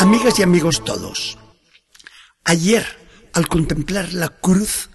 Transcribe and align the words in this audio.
Amigas 0.00 0.38
y 0.38 0.42
amigos 0.42 0.82
todos, 0.82 1.36
ayer 2.44 2.86
al 3.34 3.48
contemplar 3.48 4.14
la 4.14 4.30
cruz 4.30 4.88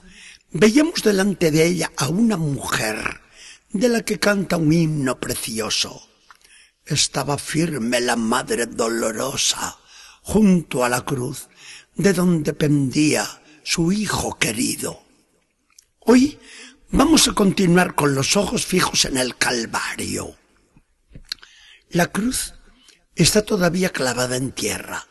veíamos 0.49 1.03
delante 1.03 1.51
de 1.51 1.63
ella 1.63 1.91
a 1.95 2.07
una 2.07 2.37
mujer 2.37 3.21
de 3.69 3.87
la 3.87 4.01
que 4.01 4.19
canta 4.19 4.57
un 4.57 4.73
himno 4.73 5.19
precioso. 5.19 6.09
Estaba 6.83 7.37
firme 7.37 8.01
la 8.01 8.15
Madre 8.15 8.65
Dolorosa 8.65 9.77
junto 10.23 10.83
a 10.83 10.89
la 10.89 11.05
cruz 11.05 11.49
de 11.93 12.11
donde 12.11 12.53
pendía 12.53 13.43
su 13.61 13.91
hijo 13.91 14.39
querido. 14.39 15.03
Hoy 15.99 16.39
vamos 16.89 17.27
a 17.27 17.33
continuar 17.33 17.93
con 17.93 18.15
los 18.15 18.35
ojos 18.35 18.65
fijos 18.65 19.05
en 19.05 19.17
el 19.17 19.37
Calvario. 19.37 20.35
La 21.91 22.07
cruz 22.07 22.54
está 23.15 23.43
todavía 23.43 23.89
clavada 23.89 24.35
en 24.35 24.51
tierra, 24.51 25.07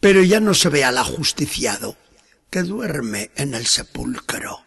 pero 0.00 0.22
ya 0.22 0.40
no 0.40 0.54
se 0.54 0.68
ve 0.68 0.84
al 0.84 0.98
ajusticiado 0.98 1.96
que 2.50 2.62
duerme 2.62 3.30
en 3.36 3.54
el 3.54 3.66
sepulcro. 3.66 4.64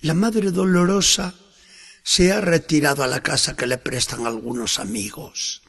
La 0.00 0.14
Madre 0.14 0.50
Dolorosa 0.50 1.34
se 2.02 2.32
ha 2.32 2.40
retirado 2.40 3.02
a 3.02 3.06
la 3.06 3.22
casa 3.22 3.56
que 3.56 3.66
le 3.66 3.78
prestan 3.78 4.26
algunos 4.26 4.78
amigos 4.78 5.62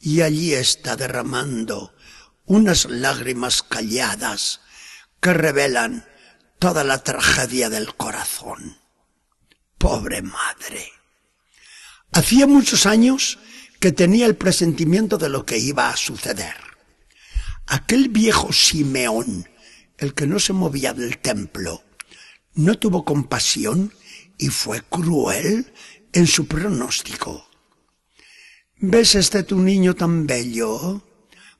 y 0.00 0.22
allí 0.22 0.54
está 0.54 0.96
derramando 0.96 1.94
unas 2.46 2.86
lágrimas 2.86 3.62
calladas 3.62 4.60
que 5.20 5.32
revelan 5.32 6.06
toda 6.58 6.82
la 6.84 7.02
tragedia 7.02 7.70
del 7.70 7.94
corazón. 7.94 8.78
Pobre 9.78 10.22
madre. 10.22 10.92
Hacía 12.12 12.46
muchos 12.46 12.86
años 12.86 13.38
que 13.80 13.92
tenía 13.92 14.26
el 14.26 14.36
presentimiento 14.36 15.16
de 15.16 15.30
lo 15.30 15.46
que 15.46 15.58
iba 15.58 15.88
a 15.88 15.96
suceder. 15.96 16.54
Aquel 17.66 18.10
viejo 18.10 18.52
Simeón, 18.52 19.48
el 19.96 20.12
que 20.12 20.26
no 20.26 20.38
se 20.38 20.52
movía 20.52 20.92
del 20.92 21.18
templo, 21.18 21.82
no 22.54 22.78
tuvo 22.78 23.06
compasión 23.06 23.92
y 24.36 24.48
fue 24.48 24.82
cruel 24.82 25.72
en 26.12 26.26
su 26.26 26.46
pronóstico. 26.46 27.48
¿Ves 28.76 29.14
este 29.14 29.44
tu 29.44 29.58
niño 29.58 29.94
tan 29.94 30.26
bello? 30.26 31.02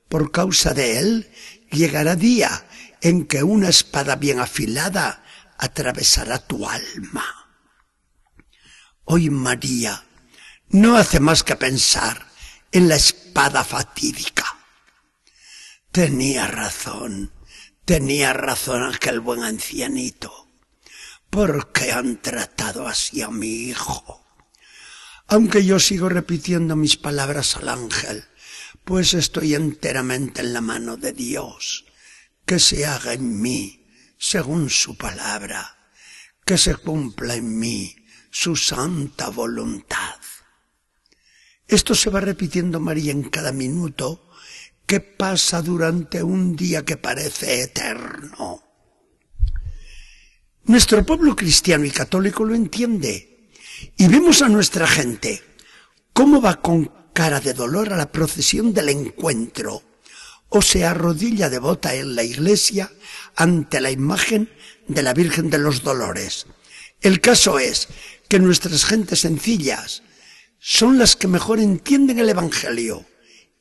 Por 0.08 0.30
causa 0.30 0.74
de 0.74 0.98
él 0.98 1.30
llegará 1.70 2.16
día 2.16 2.66
en 3.00 3.26
que 3.26 3.42
una 3.42 3.68
espada 3.70 4.16
bien 4.16 4.40
afilada 4.40 5.24
atravesará 5.56 6.38
tu 6.38 6.68
alma. 6.68 7.24
Hoy 9.04 9.30
María 9.30 10.04
no 10.70 10.96
hace 10.96 11.18
más 11.20 11.42
que 11.42 11.56
pensar 11.56 12.26
en 12.70 12.88
la 12.88 12.96
espada 12.96 13.64
fatídica. 13.64 14.44
Tenía 15.90 16.46
razón, 16.46 17.32
tenía 17.84 18.32
razón 18.32 18.84
aquel 18.84 19.18
buen 19.20 19.42
ancianito. 19.42 20.48
¿Por 21.28 21.72
qué 21.72 21.92
han 21.92 22.22
tratado 22.22 22.86
así 22.86 23.22
a 23.22 23.30
mi 23.30 23.68
hijo? 23.68 24.24
Aunque 25.26 25.64
yo 25.64 25.78
sigo 25.80 26.08
repitiendo 26.08 26.76
mis 26.76 26.96
palabras 26.96 27.56
al 27.56 27.68
ángel, 27.68 28.24
pues 28.84 29.14
estoy 29.14 29.54
enteramente 29.54 30.40
en 30.40 30.52
la 30.52 30.60
mano 30.60 30.96
de 30.96 31.12
Dios. 31.12 31.84
Que 32.46 32.58
se 32.58 32.86
haga 32.86 33.12
en 33.12 33.40
mí 33.40 33.86
según 34.18 34.70
su 34.70 34.96
palabra, 34.96 35.76
que 36.44 36.58
se 36.58 36.76
cumpla 36.76 37.34
en 37.34 37.58
mí 37.58 37.96
su 38.30 38.54
santa 38.54 39.28
voluntad. 39.28 40.19
Esto 41.70 41.94
se 41.94 42.10
va 42.10 42.18
repitiendo 42.18 42.80
María 42.80 43.12
en 43.12 43.22
cada 43.22 43.52
minuto 43.52 44.26
que 44.86 44.98
pasa 44.98 45.62
durante 45.62 46.20
un 46.20 46.56
día 46.56 46.84
que 46.84 46.96
parece 46.96 47.62
eterno. 47.62 48.60
Nuestro 50.64 51.06
pueblo 51.06 51.36
cristiano 51.36 51.84
y 51.84 51.92
católico 51.92 52.44
lo 52.44 52.56
entiende 52.56 53.52
y 53.96 54.08
vemos 54.08 54.42
a 54.42 54.48
nuestra 54.48 54.88
gente 54.88 55.44
cómo 56.12 56.42
va 56.42 56.60
con 56.60 56.90
cara 57.12 57.38
de 57.38 57.54
dolor 57.54 57.92
a 57.92 57.96
la 57.96 58.10
procesión 58.10 58.74
del 58.74 58.88
encuentro 58.88 59.84
o 60.48 60.62
se 60.62 60.84
arrodilla 60.84 61.48
devota 61.48 61.94
en 61.94 62.16
la 62.16 62.24
iglesia 62.24 62.90
ante 63.36 63.80
la 63.80 63.92
imagen 63.92 64.50
de 64.88 65.04
la 65.04 65.14
Virgen 65.14 65.50
de 65.50 65.58
los 65.58 65.84
Dolores. 65.84 66.48
El 67.00 67.20
caso 67.20 67.60
es 67.60 67.86
que 68.26 68.40
nuestras 68.40 68.84
gentes 68.84 69.20
sencillas 69.20 70.02
son 70.60 70.98
las 70.98 71.16
que 71.16 71.26
mejor 71.26 71.58
entienden 71.58 72.18
el 72.18 72.28
Evangelio 72.28 73.06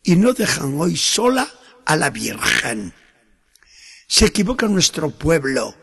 y 0.03 0.17
no 0.17 0.33
dejan 0.33 0.79
hoy 0.79 0.97
sola 0.97 1.49
a 1.85 1.95
la 1.95 2.09
Virgen. 2.09 2.93
Se 4.07 4.25
equivoca 4.25 4.67
nuestro 4.67 5.09
pueblo 5.09 5.75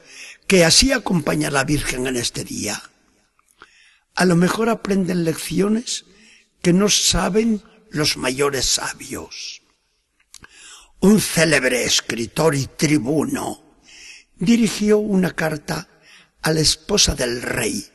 que 0.46 0.64
así 0.64 0.92
acompaña 0.92 1.48
a 1.48 1.52
la 1.52 1.64
Virgen 1.64 2.06
en 2.06 2.16
este 2.16 2.44
día. 2.44 2.82
A 4.14 4.26
lo 4.26 4.36
mejor 4.36 4.68
aprenden 4.68 5.24
lecciones 5.24 6.04
que 6.60 6.74
no 6.74 6.88
saben 6.90 7.62
los 7.90 8.18
mayores 8.18 8.66
sabios. 8.66 9.62
Un 11.00 11.20
célebre 11.20 11.84
escritor 11.84 12.54
y 12.54 12.66
tribuno 12.66 13.80
dirigió 14.36 14.98
una 14.98 15.34
carta 15.34 15.88
a 16.42 16.52
la 16.52 16.60
esposa 16.60 17.14
del 17.14 17.40
rey 17.42 17.86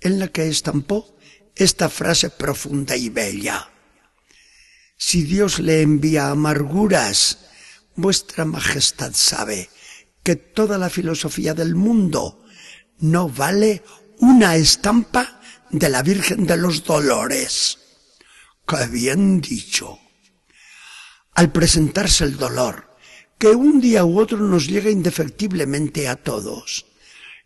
en 0.00 0.18
la 0.18 0.28
que 0.28 0.48
estampó 0.48 1.17
esta 1.58 1.88
frase 1.88 2.30
profunda 2.30 2.96
y 2.96 3.08
bella. 3.08 3.68
Si 4.96 5.22
Dios 5.22 5.58
le 5.58 5.82
envía 5.82 6.30
amarguras, 6.30 7.38
vuestra 7.96 8.44
majestad 8.44 9.12
sabe 9.12 9.68
que 10.22 10.36
toda 10.36 10.78
la 10.78 10.88
filosofía 10.88 11.54
del 11.54 11.74
mundo 11.74 12.44
no 13.00 13.28
vale 13.28 13.82
una 14.18 14.54
estampa 14.54 15.40
de 15.70 15.88
la 15.88 16.02
Virgen 16.02 16.46
de 16.46 16.56
los 16.56 16.84
Dolores. 16.84 17.78
¡Qué 18.66 18.86
bien 18.86 19.40
dicho! 19.40 19.98
Al 21.34 21.50
presentarse 21.50 22.24
el 22.24 22.36
dolor, 22.36 22.96
que 23.36 23.48
un 23.48 23.80
día 23.80 24.04
u 24.04 24.20
otro 24.20 24.38
nos 24.38 24.66
llega 24.68 24.90
indefectiblemente 24.90 26.08
a 26.08 26.16
todos, 26.16 26.86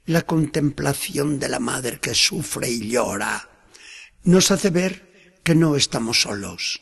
la 0.04 0.22
contemplación 0.22 1.38
de 1.38 1.48
la 1.48 1.60
madre 1.60 1.98
que 2.00 2.14
sufre 2.14 2.70
y 2.70 2.88
llora, 2.88 3.51
nos 4.24 4.50
hace 4.50 4.70
ver 4.70 5.40
que 5.42 5.54
no 5.54 5.76
estamos 5.76 6.22
solos, 6.22 6.80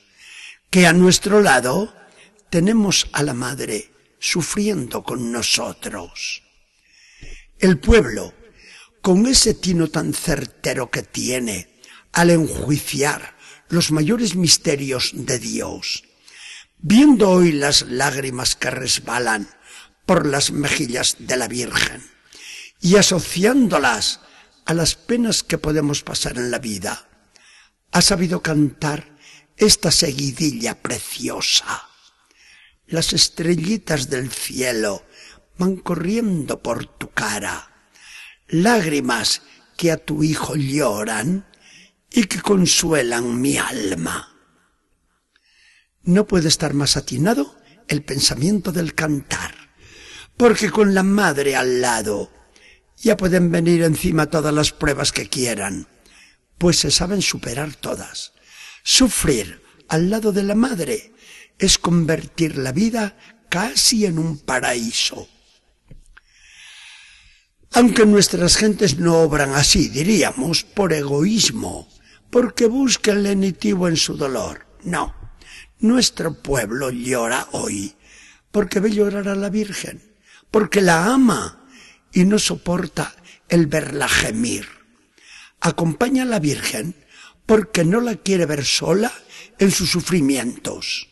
que 0.71 0.87
a 0.87 0.93
nuestro 0.93 1.41
lado 1.41 1.95
tenemos 2.51 3.09
a 3.13 3.23
la 3.23 3.35
madre 3.35 3.91
sufriendo 4.19 5.03
con 5.03 5.33
nosotros. 5.33 6.43
El 7.59 7.79
pueblo, 7.79 8.35
con 9.01 9.27
ese 9.27 9.55
tino 9.55 9.89
tan 9.89 10.13
certero 10.13 10.91
que 10.91 11.03
tiene 11.03 11.81
al 12.13 12.31
enjuiciar 12.31 13.37
los 13.69 13.93
mayores 13.93 14.35
misterios 14.35 15.13
de 15.15 15.39
Dios, 15.39 16.05
viendo 16.79 17.31
hoy 17.31 17.53
las 17.53 17.83
lágrimas 17.83 18.57
que 18.57 18.71
resbalan 18.71 19.49
por 20.07 20.27
las 20.27 20.51
mejillas 20.51 21.17
de 21.21 21.37
la 21.37 21.49
Virgen 21.49 22.03
y 22.81 22.97
asociándolas 22.97 24.21
a 24.67 24.75
las 24.75 24.95
penas 24.97 25.43
que 25.43 25.59
podemos 25.59 26.03
pasar 26.03 26.37
en 26.37 26.51
la 26.51 26.59
vida, 26.59 27.10
ha 27.93 28.03
sabido 28.03 28.43
cantar 28.43 29.17
esta 29.57 29.91
seguidilla 29.91 30.81
preciosa. 30.81 31.89
Las 32.87 33.13
estrellitas 33.13 34.09
del 34.09 34.31
cielo 34.31 35.05
van 35.59 35.77
corriendo 35.77 36.63
por 36.63 36.87
tu 36.87 37.11
cara, 37.11 37.71
lágrimas 38.49 39.43
que 39.77 39.93
a 39.93 39.97
tu 39.97 40.23
hijo 40.23 40.57
lloran 40.57 41.47
y 42.11 42.25
que 42.25 42.41
consuelan 42.41 43.41
mi 43.41 43.59
alma. 43.59 44.37
No 46.03 46.27
puede 46.27 46.49
estar 46.49 46.75
más 46.75 46.97
atinado 46.97 47.57
el 47.87 48.03
pensamiento 48.03 48.73
del 48.73 48.95
cantar, 48.95 49.55
porque 50.37 50.71
con 50.71 50.95
la 50.95 51.03
madre 51.03 51.55
al 51.57 51.81
lado 51.81 52.33
ya 52.97 53.17
pueden 53.17 53.51
venir 53.51 53.83
encima 53.83 54.27
todas 54.27 54.55
las 54.55 54.73
pruebas 54.73 55.13
que 55.13 55.29
quieran 55.29 55.87
pues 56.61 56.77
se 56.77 56.91
saben 56.91 57.23
superar 57.23 57.75
todas. 57.75 58.35
Sufrir 58.83 59.63
al 59.89 60.11
lado 60.11 60.31
de 60.31 60.43
la 60.43 60.55
madre 60.55 61.15
es 61.59 61.79
convertir 61.79 62.59
la 62.59 62.71
vida 62.71 63.17
casi 63.49 64.05
en 64.05 64.19
un 64.19 64.39
paraíso. 64.39 65.27
Aunque 67.73 68.05
nuestras 68.05 68.59
gentes 68.59 68.99
no 68.99 69.21
obran 69.21 69.55
así, 69.55 69.89
diríamos, 69.89 70.65
por 70.65 70.93
egoísmo, 70.93 71.89
porque 72.29 72.67
buscan 72.67 73.23
lenitivo 73.23 73.89
en 73.89 73.97
su 73.97 74.19
dolor. 74.19 74.67
No, 74.85 75.15
nuestro 75.79 76.43
pueblo 76.43 76.91
llora 76.91 77.49
hoy 77.53 77.97
porque 78.51 78.81
ve 78.81 78.91
llorar 78.91 79.29
a 79.29 79.35
la 79.35 79.49
Virgen, 79.49 80.15
porque 80.51 80.83
la 80.83 81.07
ama 81.07 81.65
y 82.13 82.25
no 82.25 82.39
soporta 82.39 83.15
el 83.49 83.67
verla 83.67 84.09
gemir 84.11 84.80
acompaña 85.61 86.23
a 86.23 86.27
la 86.27 86.39
Virgen 86.39 86.95
porque 87.47 87.85
no 87.85 88.01
la 88.01 88.17
quiere 88.17 88.47
ver 88.47 88.65
sola 88.65 89.13
en 89.59 89.71
sus 89.71 89.91
sufrimientos. 89.91 91.09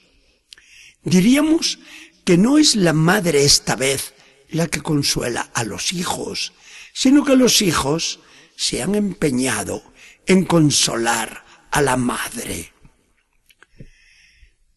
Diríamos 1.02 1.78
que 2.24 2.38
no 2.38 2.58
es 2.58 2.76
la 2.76 2.92
madre 2.92 3.44
esta 3.44 3.76
vez 3.76 4.14
la 4.50 4.66
que 4.66 4.80
consuela 4.80 5.50
a 5.54 5.64
los 5.64 5.92
hijos, 5.92 6.52
sino 6.92 7.24
que 7.24 7.36
los 7.36 7.62
hijos 7.62 8.20
se 8.56 8.82
han 8.82 8.94
empeñado 8.94 9.82
en 10.26 10.44
consolar 10.44 11.44
a 11.70 11.80
la 11.82 11.96
madre. 11.96 12.72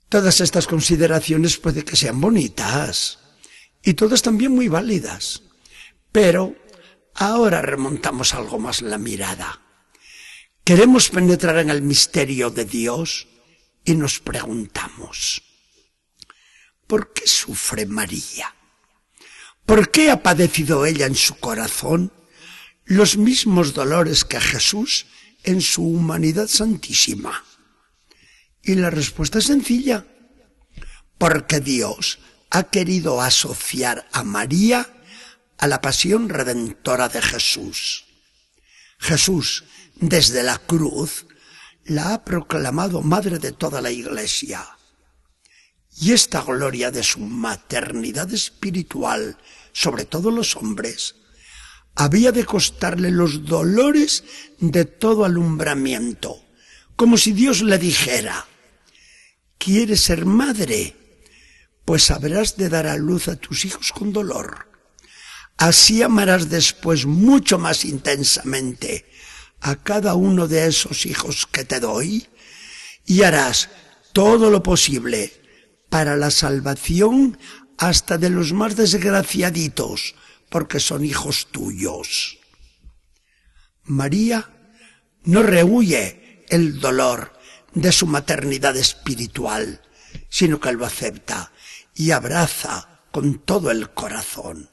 Todas 0.09 0.41
estas 0.41 0.67
consideraciones 0.67 1.57
puede 1.57 1.85
que 1.85 1.95
sean 1.95 2.19
bonitas 2.19 3.19
y 3.81 3.93
todas 3.93 4.21
también 4.21 4.51
muy 4.51 4.67
válidas, 4.67 5.43
pero 6.11 6.55
ahora 7.15 7.61
remontamos 7.61 8.33
algo 8.33 8.59
más 8.59 8.81
la 8.81 8.97
mirada. 8.97 9.61
Queremos 10.63 11.09
penetrar 11.09 11.57
en 11.57 11.69
el 11.69 11.81
misterio 11.81 12.49
de 12.49 12.65
Dios 12.65 13.27
y 13.83 13.95
nos 13.95 14.19
preguntamos, 14.19 15.41
¿por 16.87 17.13
qué 17.13 17.27
sufre 17.27 17.85
María? 17.85 18.55
¿Por 19.65 19.89
qué 19.89 20.11
ha 20.11 20.21
padecido 20.21 20.85
ella 20.85 21.05
en 21.05 21.15
su 21.15 21.35
corazón 21.37 22.11
los 22.85 23.17
mismos 23.17 23.73
dolores 23.73 24.25
que 24.25 24.39
Jesús 24.39 25.05
en 25.43 25.61
su 25.61 25.83
humanidad 25.83 26.47
santísima? 26.47 27.43
Y 28.63 28.75
la 28.75 28.89
respuesta 28.89 29.39
es 29.39 29.45
sencilla. 29.45 30.05
Porque 31.17 31.59
Dios 31.59 32.19
ha 32.49 32.63
querido 32.63 33.21
asociar 33.21 34.07
a 34.11 34.23
María 34.23 35.00
a 35.61 35.67
la 35.67 35.79
pasión 35.79 36.27
redentora 36.27 37.07
de 37.07 37.21
Jesús. 37.21 38.05
Jesús, 38.97 39.63
desde 39.95 40.41
la 40.41 40.57
cruz, 40.57 41.27
la 41.85 42.15
ha 42.15 42.25
proclamado 42.25 43.03
madre 43.03 43.37
de 43.37 43.51
toda 43.51 43.79
la 43.79 43.91
iglesia. 43.91 44.67
Y 45.97 46.13
esta 46.13 46.41
gloria 46.41 46.89
de 46.89 47.03
su 47.03 47.19
maternidad 47.19 48.33
espiritual 48.33 49.37
sobre 49.71 50.05
todos 50.05 50.33
los 50.33 50.55
hombres 50.55 51.15
había 51.93 52.31
de 52.31 52.43
costarle 52.43 53.11
los 53.11 53.45
dolores 53.45 54.23
de 54.59 54.85
todo 54.85 55.25
alumbramiento, 55.25 56.43
como 56.95 57.17
si 57.17 57.33
Dios 57.33 57.61
le 57.61 57.77
dijera, 57.77 58.47
¿quieres 59.59 60.01
ser 60.01 60.25
madre? 60.25 60.95
Pues 61.85 62.09
habrás 62.09 62.57
de 62.57 62.69
dar 62.69 62.87
a 62.87 62.97
luz 62.97 63.27
a 63.27 63.35
tus 63.35 63.63
hijos 63.65 63.91
con 63.91 64.11
dolor. 64.11 64.70
Así 65.61 66.01
amarás 66.01 66.49
después 66.49 67.05
mucho 67.05 67.59
más 67.59 67.85
intensamente 67.85 69.05
a 69.59 69.75
cada 69.75 70.15
uno 70.15 70.47
de 70.47 70.65
esos 70.65 71.05
hijos 71.05 71.45
que 71.45 71.63
te 71.63 71.79
doy 71.79 72.27
y 73.05 73.21
harás 73.21 73.69
todo 74.11 74.49
lo 74.49 74.63
posible 74.63 75.31
para 75.87 76.17
la 76.17 76.31
salvación 76.31 77.37
hasta 77.77 78.17
de 78.17 78.31
los 78.31 78.53
más 78.53 78.75
desgraciaditos, 78.75 80.15
porque 80.49 80.79
son 80.79 81.05
hijos 81.05 81.49
tuyos. 81.51 82.39
María 83.83 84.49
no 85.25 85.43
rehuye 85.43 86.43
el 86.49 86.79
dolor 86.79 87.39
de 87.75 87.91
su 87.91 88.07
maternidad 88.07 88.75
espiritual, 88.77 89.79
sino 90.27 90.59
que 90.59 90.71
lo 90.71 90.87
acepta 90.87 91.51
y 91.93 92.09
abraza 92.09 93.03
con 93.11 93.37
todo 93.37 93.69
el 93.69 93.91
corazón. 93.91 94.70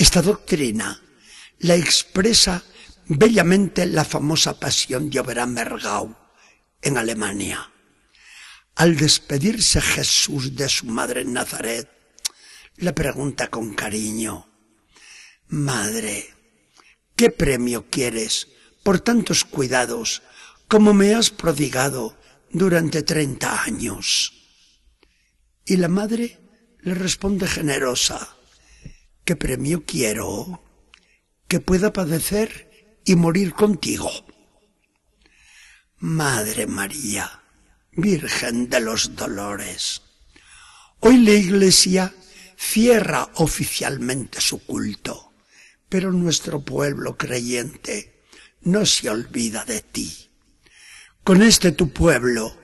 Esta 0.00 0.22
doctrina 0.22 0.98
la 1.58 1.76
expresa 1.76 2.64
bellamente 3.04 3.84
la 3.84 4.06
famosa 4.06 4.58
pasión 4.58 5.10
de 5.10 5.18
Abraham 5.18 5.52
Mergau 5.52 6.16
en 6.80 6.96
Alemania. 6.96 7.70
Al 8.76 8.96
despedirse 8.96 9.82
Jesús 9.82 10.56
de 10.56 10.70
su 10.70 10.86
madre 10.86 11.20
en 11.20 11.34
Nazaret, 11.34 11.86
le 12.76 12.94
pregunta 12.94 13.48
con 13.48 13.74
cariño, 13.74 14.48
Madre, 15.48 16.32
¿qué 17.14 17.28
premio 17.28 17.90
quieres 17.90 18.48
por 18.82 19.00
tantos 19.00 19.44
cuidados 19.44 20.22
como 20.66 20.94
me 20.94 21.14
has 21.14 21.28
prodigado 21.28 22.16
durante 22.50 23.02
treinta 23.02 23.64
años? 23.64 24.32
Y 25.66 25.76
la 25.76 25.88
madre 25.88 26.38
le 26.80 26.94
responde 26.94 27.46
generosa, 27.46 28.39
¿qué 29.30 29.36
premio 29.36 29.84
quiero? 29.86 30.60
Que 31.46 31.60
pueda 31.60 31.92
padecer 31.92 32.98
y 33.04 33.14
morir 33.14 33.52
contigo. 33.52 34.10
Madre 35.98 36.66
María, 36.66 37.40
Virgen 37.92 38.68
de 38.68 38.80
los 38.80 39.14
Dolores, 39.14 40.02
hoy 40.98 41.18
la 41.18 41.30
Iglesia 41.30 42.12
cierra 42.56 43.30
oficialmente 43.34 44.40
su 44.40 44.66
culto, 44.66 45.32
pero 45.88 46.10
nuestro 46.10 46.64
pueblo 46.64 47.16
creyente 47.16 48.24
no 48.62 48.84
se 48.84 49.10
olvida 49.10 49.64
de 49.64 49.80
ti. 49.80 50.28
Con 51.22 51.40
este 51.42 51.70
tu 51.70 51.92
pueblo, 51.92 52.58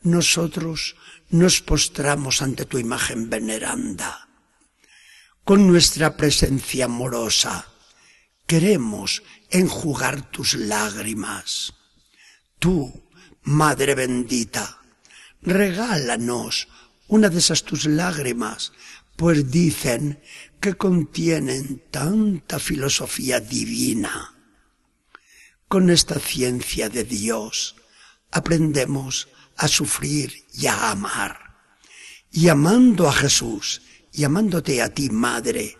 nosotros 0.00 0.96
nos 1.28 1.60
postramos 1.60 2.40
ante 2.40 2.64
tu 2.64 2.78
imagen 2.78 3.28
veneranda. 3.28 4.25
Con 5.46 5.68
nuestra 5.68 6.16
presencia 6.16 6.86
amorosa, 6.86 7.68
queremos 8.48 9.22
enjugar 9.48 10.28
tus 10.32 10.54
lágrimas. 10.54 11.72
Tú, 12.58 13.04
Madre 13.42 13.94
bendita, 13.94 14.82
regálanos 15.42 16.66
una 17.06 17.28
de 17.28 17.38
esas 17.38 17.62
tus 17.62 17.86
lágrimas, 17.86 18.72
pues 19.14 19.48
dicen 19.48 20.20
que 20.60 20.74
contienen 20.74 21.80
tanta 21.92 22.58
filosofía 22.58 23.38
divina. 23.38 24.34
Con 25.68 25.90
esta 25.90 26.18
ciencia 26.18 26.88
de 26.88 27.04
Dios 27.04 27.76
aprendemos 28.32 29.28
a 29.56 29.68
sufrir 29.68 30.44
y 30.54 30.66
a 30.66 30.90
amar. 30.90 31.38
Y 32.32 32.48
amando 32.48 33.08
a 33.08 33.12
Jesús 33.12 33.80
y 34.16 34.24
amándote 34.24 34.82
a 34.82 34.92
ti, 34.92 35.10
Madre, 35.10 35.78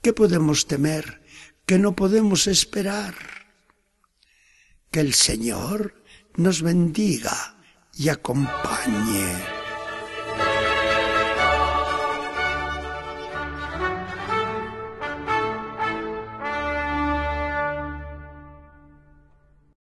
¿qué 0.00 0.12
podemos 0.12 0.66
temer? 0.66 1.22
que 1.66 1.78
no 1.78 1.94
podemos 1.94 2.46
esperar. 2.46 3.14
Que 4.90 5.00
el 5.00 5.14
Señor 5.14 5.94
nos 6.36 6.62
bendiga 6.62 7.56
y 7.94 8.08
acompañe. 8.08 9.51